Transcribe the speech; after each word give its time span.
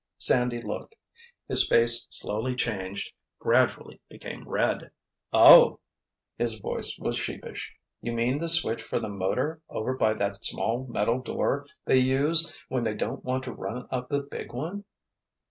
Sandy 0.17 0.59
looked. 0.63 0.95
His 1.47 1.69
face 1.69 2.07
slowly 2.09 2.55
changed, 2.55 3.11
gradually 3.37 4.01
became 4.09 4.49
red. 4.49 4.89
"Oh!" 5.31 5.79
His 6.39 6.57
voice 6.57 6.97
was 6.97 7.15
sheepish. 7.15 7.75
"You 8.01 8.11
mean 8.13 8.39
the 8.39 8.49
switch 8.49 8.81
for 8.81 8.97
the 8.97 9.09
motor 9.09 9.61
over 9.69 9.95
by 9.95 10.15
that 10.15 10.43
small 10.43 10.87
metal 10.87 11.19
door 11.21 11.67
they 11.85 11.97
use 11.99 12.51
when 12.67 12.83
they 12.83 12.95
don't 12.95 13.23
want 13.23 13.43
to 13.43 13.53
run 13.53 13.87
up 13.91 14.09
the 14.09 14.23
big 14.23 14.53
one?" 14.53 14.85